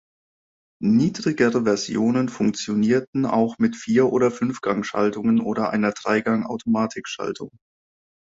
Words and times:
Niedrigere 0.81 1.61
Versionen 1.63 2.27
funktionierten 2.27 3.27
auch 3.27 3.59
mit 3.59 3.75
Vier- 3.75 4.11
oder 4.11 4.31
Fünfgang-Schaltungen 4.31 5.39
oder 5.41 5.69
einer 5.69 5.91
Dreigang-Automatikschaltung. 5.91 7.51